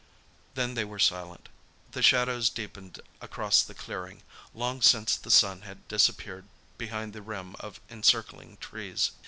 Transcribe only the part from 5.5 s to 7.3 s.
had disappeared behind the